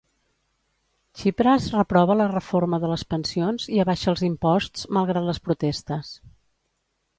Tsipras 1.17 1.67
reprova 1.79 2.15
la 2.21 2.27
reforma 2.31 2.79
de 2.85 2.89
les 2.93 3.05
pensions 3.15 3.69
i 3.75 3.83
abaixa 3.85 4.09
els 4.15 4.25
imposts, 4.31 4.89
malgrat 4.99 5.31
les 5.31 5.45
protestes. 5.51 6.13